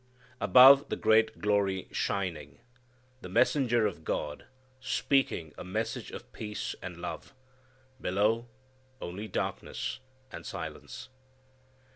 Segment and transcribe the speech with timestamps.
[0.39, 2.59] Above, the great glory shining,
[3.21, 4.47] the messenger of God
[4.79, 7.35] speaking a message of peace and love.
[8.01, 8.47] Below,
[8.99, 9.99] only darkness
[10.31, 11.09] and silence.